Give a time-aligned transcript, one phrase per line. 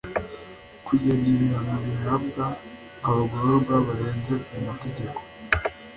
[0.85, 2.45] kugena ibihano bihabwa
[3.07, 5.19] abagororwa barenze ku mategeko